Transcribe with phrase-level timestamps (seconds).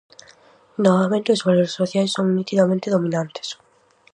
[0.85, 3.47] Novamente os valores sociais son nitidamente dominantes.